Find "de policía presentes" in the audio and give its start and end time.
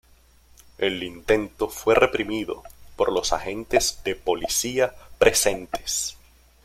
4.03-6.17